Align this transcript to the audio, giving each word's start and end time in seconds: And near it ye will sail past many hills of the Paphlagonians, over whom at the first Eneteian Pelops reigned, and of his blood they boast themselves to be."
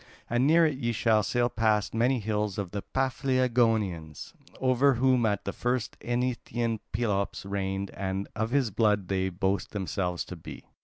And 0.31 0.47
near 0.47 0.65
it 0.65 0.79
ye 0.79 0.95
will 1.05 1.21
sail 1.21 1.47
past 1.47 1.93
many 1.93 2.17
hills 2.17 2.57
of 2.57 2.71
the 2.71 2.81
Paphlagonians, 2.81 4.33
over 4.59 4.95
whom 4.95 5.27
at 5.27 5.45
the 5.45 5.53
first 5.53 5.95
Eneteian 5.99 6.79
Pelops 6.91 7.45
reigned, 7.45 7.91
and 7.91 8.27
of 8.35 8.49
his 8.49 8.71
blood 8.71 9.09
they 9.09 9.29
boast 9.29 9.73
themselves 9.73 10.25
to 10.25 10.35
be." 10.35 10.65